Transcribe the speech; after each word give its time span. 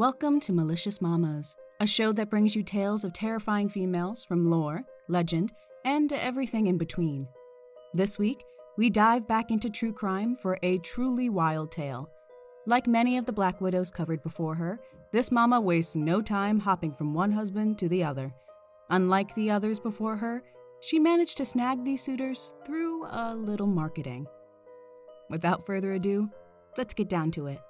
Welcome 0.00 0.40
to 0.40 0.54
Malicious 0.54 1.02
Mamas, 1.02 1.54
a 1.78 1.86
show 1.86 2.10
that 2.12 2.30
brings 2.30 2.56
you 2.56 2.62
tales 2.62 3.04
of 3.04 3.12
terrifying 3.12 3.68
females 3.68 4.24
from 4.24 4.48
lore, 4.48 4.82
legend, 5.08 5.52
and 5.84 6.10
everything 6.10 6.68
in 6.68 6.78
between. 6.78 7.28
This 7.92 8.18
week, 8.18 8.42
we 8.78 8.88
dive 8.88 9.28
back 9.28 9.50
into 9.50 9.68
true 9.68 9.92
crime 9.92 10.34
for 10.34 10.58
a 10.62 10.78
truly 10.78 11.28
wild 11.28 11.70
tale. 11.70 12.08
Like 12.64 12.86
many 12.86 13.18
of 13.18 13.26
the 13.26 13.32
Black 13.34 13.60
Widows 13.60 13.90
covered 13.90 14.22
before 14.22 14.54
her, 14.54 14.80
this 15.12 15.30
mama 15.30 15.60
wastes 15.60 15.96
no 15.96 16.22
time 16.22 16.60
hopping 16.60 16.94
from 16.94 17.12
one 17.12 17.32
husband 17.32 17.78
to 17.80 17.88
the 17.90 18.02
other. 18.02 18.32
Unlike 18.88 19.34
the 19.34 19.50
others 19.50 19.78
before 19.78 20.16
her, 20.16 20.42
she 20.80 20.98
managed 20.98 21.36
to 21.36 21.44
snag 21.44 21.84
these 21.84 22.00
suitors 22.00 22.54
through 22.64 23.04
a 23.10 23.34
little 23.34 23.66
marketing. 23.66 24.26
Without 25.28 25.66
further 25.66 25.92
ado, 25.92 26.30
let's 26.78 26.94
get 26.94 27.10
down 27.10 27.30
to 27.32 27.48
it. 27.48 27.60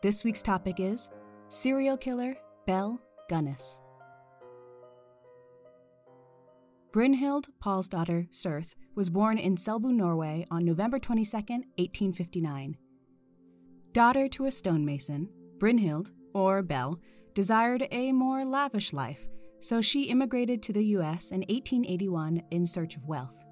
This 0.00 0.22
week's 0.22 0.42
topic 0.42 0.76
is 0.78 1.10
serial 1.50 1.96
killer 1.96 2.36
Belle 2.64 3.00
Gunness. 3.28 3.80
Brynhild 6.92 7.46
Paulsdottir 7.60 8.32
Surth 8.32 8.76
was 8.94 9.10
born 9.10 9.36
in 9.36 9.56
Selbu, 9.56 9.92
Norway 9.92 10.46
on 10.52 10.64
November 10.64 11.00
22, 11.00 11.36
1859. 11.36 12.76
Daughter 13.92 14.28
to 14.28 14.44
a 14.46 14.50
stonemason, 14.52 15.28
Brynhild, 15.58 16.12
or 16.34 16.62
Belle, 16.62 17.00
desired 17.34 17.88
a 17.90 18.12
more 18.12 18.44
lavish 18.44 18.92
life, 18.92 19.26
so 19.58 19.80
she 19.80 20.04
immigrated 20.04 20.62
to 20.62 20.72
the 20.72 20.84
US 20.96 21.32
in 21.32 21.40
1881 21.40 22.42
in 22.52 22.64
search 22.64 22.94
of 22.94 23.06
wealth. 23.06 23.44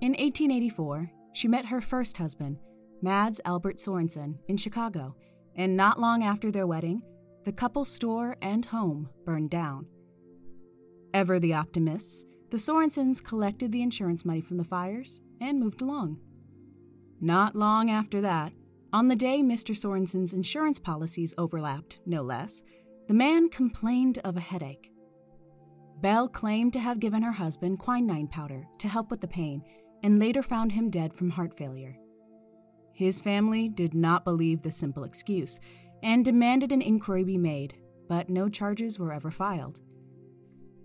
In 0.00 0.12
1884, 0.12 1.10
she 1.32 1.48
met 1.48 1.66
her 1.66 1.80
first 1.80 2.16
husband, 2.16 2.58
Mads 3.02 3.40
Albert 3.44 3.78
Sorensen, 3.78 4.38
in 4.46 4.56
Chicago, 4.56 5.16
and 5.56 5.76
not 5.76 6.00
long 6.00 6.22
after 6.22 6.50
their 6.50 6.66
wedding, 6.66 7.02
the 7.44 7.52
couple's 7.52 7.88
store 7.88 8.36
and 8.42 8.64
home 8.66 9.08
burned 9.24 9.50
down. 9.50 9.86
Ever 11.12 11.38
the 11.38 11.54
optimists, 11.54 12.24
the 12.50 12.56
Sorensens 12.56 13.22
collected 13.22 13.72
the 13.72 13.82
insurance 13.82 14.24
money 14.24 14.40
from 14.40 14.56
the 14.56 14.64
fires 14.64 15.20
and 15.40 15.58
moved 15.58 15.82
along. 15.82 16.18
Not 17.20 17.54
long 17.54 17.90
after 17.90 18.20
that, 18.20 18.52
on 18.92 19.08
the 19.08 19.16
day 19.16 19.40
Mr. 19.40 19.76
Sorensen's 19.76 20.34
insurance 20.34 20.78
policies 20.78 21.34
overlapped, 21.38 22.00
no 22.06 22.22
less, 22.22 22.62
the 23.08 23.14
man 23.14 23.48
complained 23.48 24.18
of 24.24 24.36
a 24.36 24.40
headache. 24.40 24.90
Belle 26.00 26.28
claimed 26.28 26.72
to 26.72 26.80
have 26.80 26.98
given 26.98 27.22
her 27.22 27.32
husband 27.32 27.78
quinine 27.78 28.26
powder 28.26 28.66
to 28.78 28.88
help 28.88 29.10
with 29.10 29.20
the 29.20 29.28
pain 29.28 29.62
and 30.02 30.18
later 30.18 30.42
found 30.42 30.72
him 30.72 30.90
dead 30.90 31.12
from 31.12 31.30
heart 31.30 31.56
failure. 31.56 31.96
His 33.00 33.18
family 33.18 33.70
did 33.70 33.94
not 33.94 34.26
believe 34.26 34.60
the 34.60 34.70
simple 34.70 35.04
excuse 35.04 35.58
and 36.02 36.22
demanded 36.22 36.70
an 36.70 36.82
inquiry 36.82 37.24
be 37.24 37.38
made, 37.38 37.72
but 38.10 38.28
no 38.28 38.50
charges 38.50 38.98
were 38.98 39.10
ever 39.10 39.30
filed. 39.30 39.80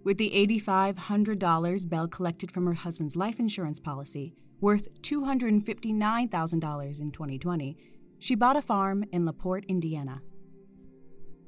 With 0.06 0.18
the 0.18 0.30
$8,500 0.30 1.90
Belle 1.90 2.08
collected 2.08 2.54
from 2.54 2.68
her 2.68 2.74
husband's 2.74 3.18
life 3.18 3.38
insurance 3.38 3.82
policy, 3.82 4.34
worth 4.62 4.88
$259,000 5.02 7.02
in 7.02 7.12
2020, 7.12 7.78
she 8.20 8.36
bought 8.36 8.56
a 8.56 8.62
farm 8.62 9.04
in 9.12 9.26
LaPorte, 9.26 9.66
Indiana. 9.66 10.22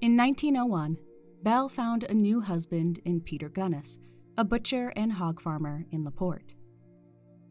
In 0.01 0.17
1901, 0.17 0.97
Belle 1.43 1.69
found 1.69 2.03
a 2.03 2.13
new 2.13 2.41
husband 2.41 2.99
in 3.05 3.21
Peter 3.21 3.47
Gunness, 3.47 3.99
a 4.37 4.43
butcher 4.43 4.91
and 4.97 5.13
hog 5.13 5.39
farmer 5.39 5.85
in 5.91 6.03
LaPorte. 6.03 6.55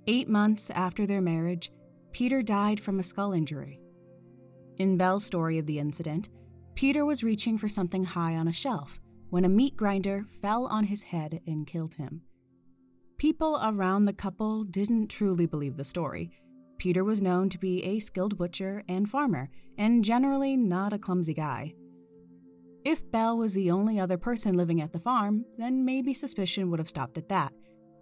Eight 0.06 0.28
months 0.28 0.68
after 0.68 1.06
their 1.06 1.22
marriage, 1.22 1.70
Peter 2.16 2.40
died 2.40 2.80
from 2.80 2.98
a 2.98 3.02
skull 3.02 3.34
injury. 3.34 3.78
In 4.78 4.96
Belle's 4.96 5.22
story 5.22 5.58
of 5.58 5.66
the 5.66 5.78
incident, 5.78 6.30
Peter 6.74 7.04
was 7.04 7.22
reaching 7.22 7.58
for 7.58 7.68
something 7.68 8.04
high 8.04 8.36
on 8.36 8.48
a 8.48 8.54
shelf 8.54 8.98
when 9.28 9.44
a 9.44 9.50
meat 9.50 9.76
grinder 9.76 10.24
fell 10.40 10.64
on 10.64 10.84
his 10.84 11.02
head 11.02 11.42
and 11.46 11.66
killed 11.66 11.96
him. 11.96 12.22
People 13.18 13.60
around 13.62 14.06
the 14.06 14.14
couple 14.14 14.64
didn't 14.64 15.08
truly 15.08 15.44
believe 15.44 15.76
the 15.76 15.84
story. 15.84 16.30
Peter 16.78 17.04
was 17.04 17.20
known 17.20 17.50
to 17.50 17.58
be 17.58 17.84
a 17.84 17.98
skilled 17.98 18.38
butcher 18.38 18.82
and 18.88 19.10
farmer, 19.10 19.50
and 19.76 20.02
generally 20.02 20.56
not 20.56 20.94
a 20.94 20.98
clumsy 20.98 21.34
guy. 21.34 21.74
If 22.82 23.10
Belle 23.10 23.36
was 23.36 23.52
the 23.52 23.70
only 23.70 24.00
other 24.00 24.16
person 24.16 24.56
living 24.56 24.80
at 24.80 24.94
the 24.94 25.00
farm, 25.00 25.44
then 25.58 25.84
maybe 25.84 26.14
suspicion 26.14 26.70
would 26.70 26.78
have 26.78 26.88
stopped 26.88 27.18
at 27.18 27.28
that. 27.28 27.52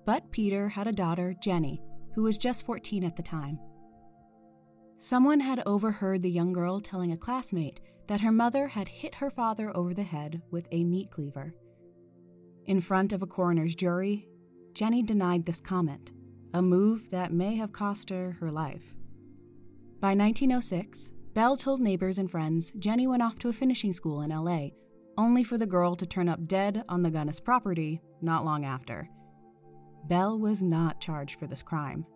But 0.07 0.31
Peter 0.31 0.69
had 0.69 0.87
a 0.87 0.93
daughter, 0.93 1.35
Jenny, 1.43 1.83
who 2.15 2.23
was 2.23 2.39
just 2.39 2.65
14 2.65 3.03
at 3.03 3.17
the 3.17 3.23
time. 3.25 3.59
Someone 4.97 5.41
had 5.41 5.63
overheard 5.67 6.23
the 6.23 6.31
young 6.31 6.53
girl 6.53 6.81
telling 6.81 7.13
a 7.13 7.17
classmate 7.17 7.81
that 8.07 8.21
her 8.21 8.33
mother 8.33 8.69
had 8.69 8.89
hit 8.89 9.17
her 9.17 9.31
father 9.31 9.75
over 9.77 9.95
the 9.95 10.03
head 10.03 10.43
with 10.51 10.67
a 10.71 10.85
meat 10.85 11.11
cleaver. 11.11 11.55
In 12.67 12.81
front 12.81 13.13
of 13.13 13.23
a 13.23 13.27
coroner's 13.27 13.75
jury, 13.75 14.29
Jenny 14.73 15.03
denied 15.03 15.45
this 15.47 15.61
comment, 15.61 16.13
a 16.53 16.63
move 16.63 17.11
that 17.11 17.33
may 17.33 17.57
have 17.57 17.73
cost 17.73 18.11
her 18.11 18.37
her 18.41 18.51
life. 18.51 18.95
By 20.01 20.15
1906, 20.15 21.11
Belle 21.35 21.57
told 21.57 21.81
neighbors 21.81 22.19
and 22.19 22.31
friends 22.31 22.73
Jenny 22.79 23.07
went 23.07 23.23
off 23.23 23.39
to 23.41 23.49
a 23.49 23.53
finishing 23.53 23.93
school 23.93 24.23
in 24.23 24.31
LA, 24.31 24.69
only 25.19 25.45
for 25.45 25.59
the 25.59 25.67
girl 25.67 25.97
to 25.97 26.07
turn 26.07 26.29
up 26.29 26.47
dead 26.47 26.85
on 26.89 27.03
the 27.03 27.11
Gunness 27.11 27.43
property 27.43 28.01
not 28.21 28.45
long 28.45 28.65
after. 28.65 29.09
Belle 30.07 30.39
was 30.39 30.63
not 30.63 31.01
charged 31.01 31.39
for 31.39 31.47
this 31.47 31.63
crime. 31.63 32.07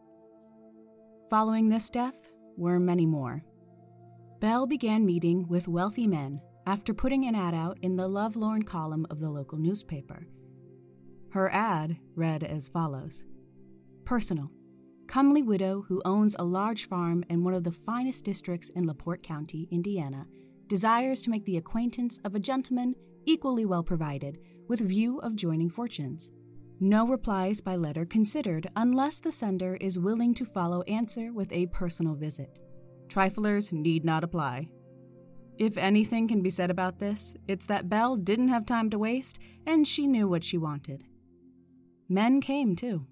Following 1.29 1.69
this 1.69 1.91
death 1.91 2.28
were 2.59 2.79
many 2.79 3.07
more. 3.07 3.43
Belle 4.41 4.67
began 4.67 5.07
meeting 5.07 5.47
with 5.49 5.69
wealthy 5.69 6.07
men 6.07 6.41
after 6.67 6.93
putting 6.93 7.25
an 7.27 7.35
ad 7.35 7.55
out 7.55 7.79
in 7.81 7.97
the 7.97 8.09
Lovelorn 8.09 8.63
column 8.63 9.07
of 9.11 9.21
the 9.21 9.31
local 9.31 9.59
newspaper. 9.59 10.27
Her 11.31 11.51
ad 11.51 11.97
read 12.15 12.43
as 12.45 12.69
follows 12.69 13.25
Personal. 14.05 14.51
Comely 15.07 15.43
widow 15.43 15.83
who 15.89 16.03
owns 16.05 16.37
a 16.39 16.45
large 16.45 16.87
farm 16.87 17.25
in 17.31 17.43
one 17.43 17.55
of 17.55 17.65
the 17.65 17.73
finest 17.73 18.25
districts 18.25 18.69
in 18.71 18.87
LaPorte 18.87 19.23
County, 19.23 19.67
Indiana, 19.71 20.27
desires 20.67 21.23
to 21.23 21.31
make 21.31 21.47
the 21.47 21.57
acquaintance 21.57 22.19
of 22.25 22.35
a 22.35 22.41
gentleman 22.41 22.95
equally 23.25 23.65
well 23.65 23.83
provided 23.83 24.39
with 24.69 24.81
view 24.81 25.19
of 25.21 25.35
joining 25.35 25.71
fortunes. 25.71 26.31
No 26.81 27.07
replies 27.07 27.61
by 27.61 27.75
letter 27.75 28.05
considered 28.05 28.71
unless 28.77 29.19
the 29.19 29.33
sender 29.33 29.77
is 29.81 29.99
willing 29.99 30.33
to 30.35 30.45
follow 30.45 30.83
answer 30.83 31.33
with 31.33 31.53
a 31.53 31.67
personal 31.67 32.15
visit. 32.15 32.61
Triflers 33.09 33.73
need 33.73 34.05
not 34.05 34.23
apply. 34.23 34.69
If 35.59 35.77
anything 35.77 36.29
can 36.29 36.41
be 36.41 36.51
said 36.51 36.71
about 36.71 37.01
this, 37.01 37.35
it's 37.49 37.67
that 37.67 37.89
Belle 37.89 38.17
didn't 38.17 38.49
have 38.49 38.65
time 38.65 38.91
to 38.91 38.99
waste 38.99 39.41
and 39.67 39.89
she 39.89 40.07
knew 40.07 40.29
what 40.29 40.45
she 40.45 40.57
wanted. 40.57 41.03
Men 42.09 42.41
came 42.41 42.77
too. 42.77 43.07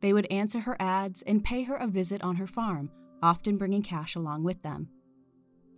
They 0.00 0.12
would 0.12 0.30
answer 0.30 0.60
her 0.60 0.76
ads 0.80 1.22
and 1.22 1.44
pay 1.44 1.62
her 1.62 1.74
a 1.74 1.88
visit 1.88 2.22
on 2.22 2.36
her 2.36 2.46
farm, 2.46 2.90
often 3.22 3.56
bringing 3.56 3.82
cash 3.82 4.14
along 4.14 4.44
with 4.44 4.62
them. 4.62 4.88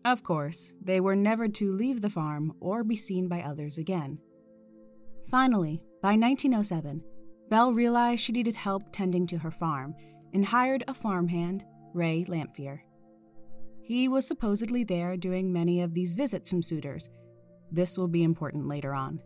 Of 0.04 0.22
course, 0.22 0.74
they 0.82 1.00
were 1.00 1.16
never 1.16 1.48
to 1.48 1.72
leave 1.72 2.02
the 2.02 2.10
farm 2.10 2.52
or 2.60 2.84
be 2.84 2.96
seen 2.96 3.26
by 3.26 3.40
others 3.40 3.78
again. 3.78 4.18
Finally, 5.30 5.82
by 6.04 6.16
1907, 6.16 7.02
Belle 7.48 7.72
realized 7.72 8.20
she 8.20 8.32
needed 8.32 8.56
help 8.56 8.82
tending 8.92 9.26
to 9.26 9.38
her 9.38 9.50
farm 9.50 9.94
and 10.34 10.44
hired 10.44 10.84
a 10.86 10.92
farmhand, 10.92 11.64
Ray 11.94 12.26
Lamphere. 12.28 12.80
He 13.80 14.06
was 14.06 14.26
supposedly 14.26 14.84
there 14.84 15.16
doing 15.16 15.50
many 15.50 15.80
of 15.80 15.94
these 15.94 16.12
visits 16.12 16.50
from 16.50 16.60
suitors. 16.60 17.08
This 17.72 17.96
will 17.96 18.08
be 18.08 18.22
important 18.22 18.68
later 18.68 18.92
on. 18.92 19.18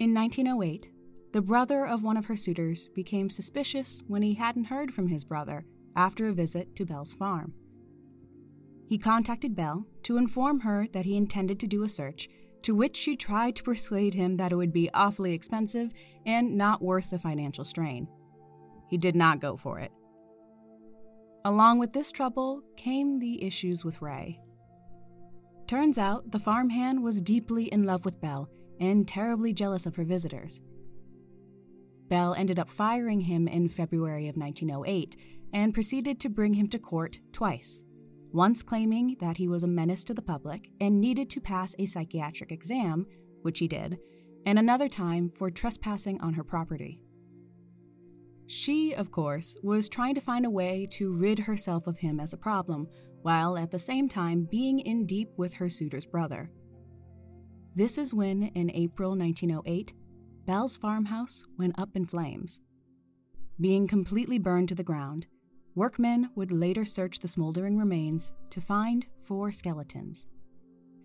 In 0.00 0.12
1908, 0.12 0.90
the 1.32 1.40
brother 1.40 1.86
of 1.86 2.02
one 2.02 2.16
of 2.16 2.24
her 2.24 2.34
suitors 2.34 2.88
became 2.88 3.30
suspicious 3.30 4.02
when 4.08 4.22
he 4.22 4.34
hadn't 4.34 4.64
heard 4.64 4.92
from 4.92 5.06
his 5.06 5.22
brother 5.22 5.64
after 5.94 6.26
a 6.26 6.32
visit 6.32 6.74
to 6.74 6.84
Belle's 6.84 7.14
farm. 7.14 7.54
He 8.88 8.98
contacted 8.98 9.54
Belle 9.54 9.86
to 10.02 10.16
inform 10.16 10.58
her 10.60 10.88
that 10.94 11.04
he 11.04 11.16
intended 11.16 11.60
to 11.60 11.68
do 11.68 11.84
a 11.84 11.88
search, 11.88 12.28
to 12.62 12.74
which 12.74 12.96
she 12.96 13.16
tried 13.16 13.56
to 13.56 13.62
persuade 13.62 14.14
him 14.14 14.36
that 14.36 14.52
it 14.52 14.56
would 14.56 14.72
be 14.72 14.90
awfully 14.92 15.32
expensive 15.32 15.90
and 16.26 16.56
not 16.56 16.82
worth 16.82 17.10
the 17.10 17.18
financial 17.18 17.64
strain. 17.64 18.08
He 18.88 18.98
did 18.98 19.14
not 19.14 19.40
go 19.40 19.56
for 19.56 19.78
it. 19.78 19.92
Along 21.44 21.78
with 21.78 21.92
this 21.92 22.12
trouble 22.12 22.62
came 22.76 23.18
the 23.18 23.42
issues 23.44 23.84
with 23.84 24.02
Ray. 24.02 24.40
Turns 25.66 25.96
out 25.96 26.32
the 26.32 26.38
farmhand 26.38 27.02
was 27.02 27.22
deeply 27.22 27.64
in 27.66 27.84
love 27.84 28.04
with 28.04 28.20
Belle 28.20 28.50
and 28.80 29.06
terribly 29.06 29.52
jealous 29.52 29.86
of 29.86 29.96
her 29.96 30.04
visitors. 30.04 30.60
Belle 32.08 32.34
ended 32.34 32.58
up 32.58 32.68
firing 32.68 33.20
him 33.20 33.46
in 33.46 33.68
February 33.68 34.28
of 34.28 34.36
1908 34.36 35.16
and 35.52 35.72
proceeded 35.72 36.18
to 36.20 36.28
bring 36.28 36.54
him 36.54 36.66
to 36.68 36.78
court 36.78 37.20
twice, 37.32 37.84
once 38.32 38.62
claiming 38.62 39.16
that 39.20 39.36
he 39.36 39.48
was 39.48 39.62
a 39.62 39.68
menace 39.68 40.04
to 40.04 40.14
the 40.14 40.22
public 40.22 40.70
and 40.80 41.00
needed 41.00 41.28
to 41.30 41.40
pass 41.40 41.74
a 41.78 41.86
psychiatric 41.86 42.52
exam, 42.52 43.06
which 43.42 43.58
he 43.58 43.68
did, 43.68 43.98
and 44.46 44.58
another 44.58 44.88
time 44.88 45.30
for 45.30 45.50
trespassing 45.50 46.20
on 46.20 46.34
her 46.34 46.44
property. 46.44 47.00
She, 48.46 48.94
of 48.94 49.12
course, 49.12 49.56
was 49.62 49.88
trying 49.88 50.14
to 50.16 50.20
find 50.20 50.44
a 50.44 50.50
way 50.50 50.86
to 50.92 51.12
rid 51.12 51.38
herself 51.38 51.86
of 51.86 51.98
him 51.98 52.18
as 52.18 52.32
a 52.32 52.38
problem, 52.38 52.88
while 53.22 53.56
at 53.56 53.70
the 53.70 53.78
same 53.78 54.08
time 54.08 54.48
being 54.50 54.80
in 54.80 55.06
deep 55.06 55.28
with 55.36 55.54
her 55.54 55.68
suitor's 55.68 56.06
brother. 56.06 56.50
This 57.74 57.96
is 57.96 58.12
when, 58.12 58.44
in 58.54 58.70
April 58.72 59.10
1908, 59.16 59.94
Belle's 60.46 60.76
farmhouse 60.76 61.44
went 61.56 61.78
up 61.78 61.90
in 61.94 62.06
flames. 62.06 62.60
Being 63.60 63.86
completely 63.86 64.38
burned 64.38 64.68
to 64.70 64.74
the 64.74 64.82
ground, 64.82 65.28
workmen 65.74 66.30
would 66.34 66.52
later 66.52 66.84
search 66.84 67.18
the 67.18 67.28
smoldering 67.28 67.78
remains 67.78 68.32
to 68.50 68.60
find 68.60 69.06
four 69.22 69.52
skeletons. 69.52 70.26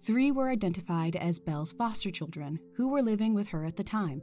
Three 0.01 0.31
were 0.31 0.50
identified 0.50 1.15
as 1.15 1.39
Belle's 1.39 1.71
foster 1.73 2.12
children 2.12 2.59
who 2.75 2.89
were 2.89 3.01
living 3.01 3.33
with 3.33 3.47
her 3.47 3.65
at 3.65 3.75
the 3.75 3.83
time, 3.83 4.21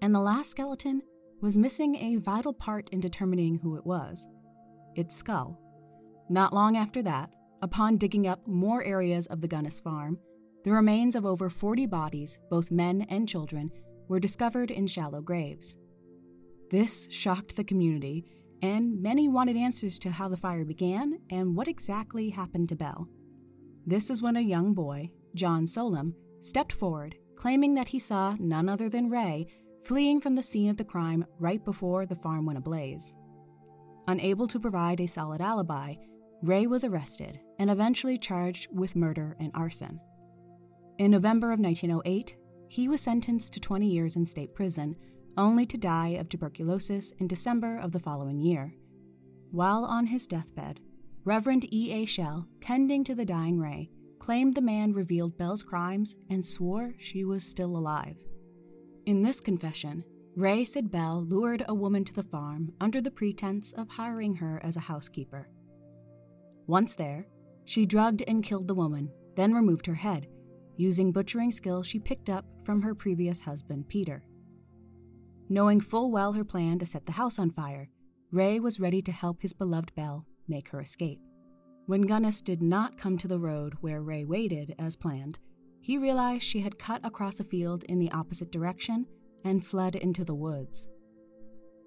and 0.00 0.14
the 0.14 0.20
last 0.20 0.50
skeleton 0.50 1.02
was 1.40 1.58
missing 1.58 1.96
a 1.96 2.16
vital 2.16 2.52
part 2.52 2.88
in 2.90 3.00
determining 3.00 3.58
who 3.58 3.76
it 3.76 3.86
was 3.86 4.26
its 4.94 5.14
skull. 5.14 5.60
Not 6.28 6.52
long 6.52 6.76
after 6.76 7.02
that, 7.02 7.30
upon 7.62 7.96
digging 7.96 8.26
up 8.26 8.46
more 8.46 8.82
areas 8.82 9.26
of 9.28 9.40
the 9.40 9.48
Gunness 9.48 9.80
farm, 9.80 10.18
the 10.64 10.72
remains 10.72 11.14
of 11.14 11.24
over 11.24 11.48
40 11.48 11.86
bodies, 11.86 12.38
both 12.50 12.70
men 12.70 13.06
and 13.08 13.28
children, 13.28 13.70
were 14.08 14.18
discovered 14.18 14.70
in 14.70 14.86
shallow 14.86 15.20
graves. 15.20 15.76
This 16.70 17.08
shocked 17.10 17.56
the 17.56 17.64
community, 17.64 18.24
and 18.62 19.00
many 19.00 19.28
wanted 19.28 19.56
answers 19.56 19.98
to 20.00 20.10
how 20.10 20.28
the 20.28 20.36
fire 20.36 20.64
began 20.64 21.18
and 21.30 21.56
what 21.56 21.68
exactly 21.68 22.30
happened 22.30 22.68
to 22.68 22.76
Belle. 22.76 23.08
This 23.86 24.10
is 24.10 24.22
when 24.22 24.36
a 24.36 24.40
young 24.40 24.74
boy, 24.74 25.10
John 25.34 25.66
Solem, 25.66 26.14
stepped 26.40 26.72
forward, 26.72 27.16
claiming 27.36 27.74
that 27.74 27.88
he 27.88 27.98
saw 27.98 28.36
none 28.38 28.68
other 28.68 28.88
than 28.88 29.10
Ray 29.10 29.46
fleeing 29.82 30.20
from 30.20 30.34
the 30.34 30.42
scene 30.42 30.70
of 30.70 30.76
the 30.76 30.84
crime 30.84 31.24
right 31.38 31.64
before 31.64 32.04
the 32.04 32.16
farm 32.16 32.46
went 32.46 32.58
ablaze. 32.58 33.14
Unable 34.08 34.48
to 34.48 34.60
provide 34.60 35.00
a 35.00 35.06
solid 35.06 35.40
alibi, 35.40 35.94
Ray 36.42 36.66
was 36.66 36.84
arrested 36.84 37.40
and 37.58 37.70
eventually 37.70 38.18
charged 38.18 38.68
with 38.72 38.96
murder 38.96 39.36
and 39.40 39.50
arson. 39.54 40.00
In 40.98 41.10
November 41.10 41.52
of 41.52 41.60
1908, 41.60 42.36
he 42.68 42.88
was 42.88 43.00
sentenced 43.00 43.52
to 43.54 43.60
20 43.60 43.88
years 43.88 44.16
in 44.16 44.26
state 44.26 44.54
prison, 44.54 44.96
only 45.36 45.66
to 45.66 45.76
die 45.76 46.08
of 46.08 46.28
tuberculosis 46.28 47.12
in 47.18 47.26
December 47.26 47.78
of 47.78 47.92
the 47.92 48.00
following 48.00 48.40
year. 48.40 48.74
While 49.50 49.84
on 49.84 50.06
his 50.06 50.26
deathbed, 50.26 50.80
Reverend 51.24 51.72
E. 51.72 51.92
A. 51.92 52.04
Schell, 52.04 52.48
tending 52.60 53.04
to 53.04 53.14
the 53.14 53.24
dying 53.24 53.58
Ray, 53.58 53.90
claimed 54.18 54.54
the 54.54 54.60
man 54.60 54.92
revealed 54.92 55.38
Belle's 55.38 55.62
crimes 55.62 56.16
and 56.30 56.44
swore 56.44 56.94
she 56.98 57.24
was 57.24 57.44
still 57.44 57.76
alive. 57.76 58.16
In 59.06 59.22
this 59.22 59.40
confession, 59.40 60.04
Ray 60.36 60.64
said 60.64 60.90
Belle 60.90 61.22
lured 61.22 61.64
a 61.66 61.74
woman 61.74 62.04
to 62.04 62.14
the 62.14 62.22
farm 62.22 62.72
under 62.80 63.00
the 63.00 63.10
pretense 63.10 63.72
of 63.72 63.88
hiring 63.88 64.36
her 64.36 64.60
as 64.62 64.76
a 64.76 64.80
housekeeper. 64.80 65.48
Once 66.66 66.94
there, 66.94 67.26
she 67.64 67.86
drugged 67.86 68.22
and 68.28 68.44
killed 68.44 68.68
the 68.68 68.74
woman, 68.74 69.10
then 69.34 69.52
removed 69.52 69.86
her 69.86 69.94
head, 69.94 70.28
using 70.76 71.12
butchering 71.12 71.50
skills 71.50 71.86
she 71.86 71.98
picked 71.98 72.30
up 72.30 72.44
from 72.64 72.82
her 72.82 72.94
previous 72.94 73.40
husband, 73.40 73.88
Peter. 73.88 74.22
Knowing 75.50 75.80
full 75.80 76.10
well 76.10 76.32
her 76.34 76.44
plan 76.44 76.78
to 76.78 76.86
set 76.86 77.06
the 77.06 77.12
house 77.12 77.38
on 77.38 77.50
fire, 77.50 77.88
Ray 78.30 78.60
was 78.60 78.78
ready 78.78 79.00
to 79.02 79.12
help 79.12 79.40
his 79.40 79.54
beloved 79.54 79.94
Belle 79.94 80.26
make 80.46 80.68
her 80.68 80.80
escape. 80.80 81.20
When 81.86 82.06
Gunness 82.06 82.42
did 82.42 82.60
not 82.60 82.98
come 82.98 83.16
to 83.16 83.28
the 83.28 83.38
road 83.38 83.74
where 83.80 84.02
Ray 84.02 84.26
waited 84.26 84.74
as 84.78 84.94
planned, 84.94 85.38
he 85.80 85.96
realized 85.96 86.42
she 86.42 86.60
had 86.60 86.78
cut 86.78 87.00
across 87.02 87.40
a 87.40 87.44
field 87.44 87.84
in 87.84 87.98
the 87.98 88.12
opposite 88.12 88.52
direction 88.52 89.06
and 89.44 89.64
fled 89.64 89.96
into 89.96 90.22
the 90.22 90.34
woods. 90.34 90.86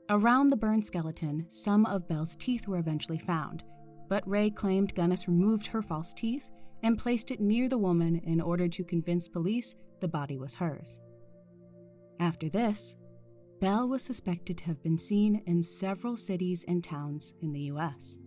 Around 0.10 0.50
the 0.50 0.58
burned 0.58 0.86
skeleton, 0.86 1.46
some 1.50 1.86
of 1.86 2.08
Belle's 2.08 2.36
teeth 2.36 2.68
were 2.68 2.80
eventually 2.80 3.20
found, 3.20 3.64
but 4.10 4.28
Ray 4.28 4.50
claimed 4.50 4.96
Gunness 4.96 5.28
removed 5.28 5.68
her 5.68 5.84
false 5.84 6.14
teeth 6.14 6.50
and 6.82 6.98
placed 6.98 7.30
it 7.30 7.40
near 7.40 7.70
the 7.70 7.78
woman 7.78 8.16
in 8.26 8.42
order 8.42 8.68
to 8.68 8.84
convince 8.84 9.28
police 9.28 9.76
the 10.00 10.08
body 10.08 10.38
was 10.40 10.56
hers. 10.56 11.00
After 12.20 12.50
this, 12.50 12.96
Belle 13.62 13.88
was 13.88 14.02
suspected 14.02 14.58
to 14.58 14.64
have 14.66 14.82
been 14.82 14.98
seen 14.98 15.44
in 15.46 15.62
several 15.62 16.18
cities 16.18 16.66
and 16.68 16.84
towns 16.84 17.36
in 17.44 17.54
the 17.54 17.70
US. 17.74 18.18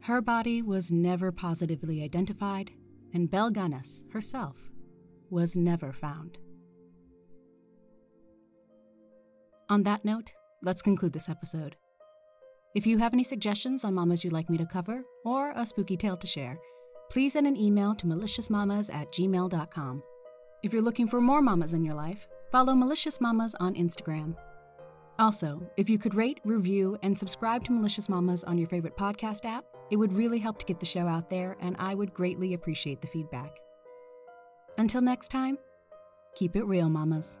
Her 0.00 0.22
body 0.22 0.62
was 0.62 0.90
never 0.90 1.30
positively 1.30 2.02
identified, 2.02 2.70
and 3.12 3.30
Belle 3.30 3.50
Gunness 3.50 4.02
herself 4.14 4.70
was 5.28 5.54
never 5.54 5.92
found. 5.92 6.38
On 9.68 9.82
that 9.82 10.06
note, 10.06 10.32
let's 10.62 10.80
conclude 10.80 11.12
this 11.12 11.28
episode. 11.28 11.76
If 12.74 12.86
you 12.86 12.96
have 12.96 13.12
any 13.12 13.24
suggestions 13.24 13.84
on 13.84 13.92
mamas 13.92 14.24
you'd 14.24 14.32
like 14.32 14.48
me 14.48 14.56
to 14.56 14.64
cover 14.64 15.02
or 15.26 15.52
a 15.54 15.66
spooky 15.66 15.98
tale 15.98 16.16
to 16.16 16.26
share, 16.26 16.58
please 17.10 17.34
send 17.34 17.46
an 17.46 17.58
email 17.58 17.94
to 17.96 18.06
maliciousmamas 18.06 18.92
at 18.92 19.12
gmail.com. 19.12 20.02
If 20.62 20.72
you're 20.72 20.80
looking 20.80 21.08
for 21.08 21.20
more 21.20 21.42
mamas 21.42 21.74
in 21.74 21.84
your 21.84 21.94
life, 21.94 22.26
follow 22.50 22.74
Malicious 22.74 23.20
Mamas 23.20 23.54
on 23.60 23.74
Instagram. 23.74 24.34
Also, 25.18 25.62
if 25.76 25.90
you 25.90 25.98
could 25.98 26.14
rate, 26.14 26.40
review, 26.44 26.98
and 27.02 27.16
subscribe 27.16 27.64
to 27.64 27.72
Malicious 27.72 28.08
Mamas 28.08 28.44
on 28.44 28.58
your 28.58 28.68
favorite 28.68 28.96
podcast 28.96 29.44
app, 29.44 29.64
it 29.90 29.96
would 29.96 30.12
really 30.12 30.38
help 30.38 30.58
to 30.58 30.66
get 30.66 30.80
the 30.80 30.86
show 30.86 31.06
out 31.06 31.28
there, 31.28 31.56
and 31.60 31.76
I 31.78 31.94
would 31.94 32.14
greatly 32.14 32.54
appreciate 32.54 33.00
the 33.00 33.06
feedback. 33.06 33.58
Until 34.78 35.02
next 35.02 35.28
time, 35.28 35.58
keep 36.34 36.56
it 36.56 36.64
real, 36.64 36.88
mamas. 36.88 37.38